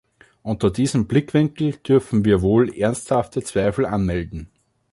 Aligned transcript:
Unter 0.41 0.71
diesem 0.71 1.05
Blickwinkel 1.05 1.73
dürfen 1.73 2.25
wir 2.25 2.41
wohl 2.41 2.75
ernsthafte 2.75 3.43
Zweifel 3.43 3.85
anmelden. 3.85 4.49